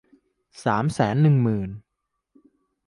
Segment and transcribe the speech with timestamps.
[0.63, 1.69] สามแสนหนึ่งหมื่น